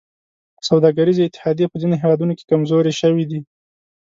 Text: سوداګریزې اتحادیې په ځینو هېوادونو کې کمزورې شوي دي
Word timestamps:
سوداګریزې 0.67 1.23
اتحادیې 1.25 1.67
په 1.71 1.77
ځینو 1.81 1.95
هېوادونو 2.01 2.33
کې 2.37 2.47
کمزورې 2.51 2.93
شوي 3.01 3.25
دي 3.31 3.39